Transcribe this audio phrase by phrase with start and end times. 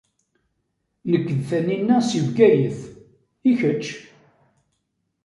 [1.11, 2.79] Nekk d Tanina si Bgayet,
[3.49, 3.85] i kečč?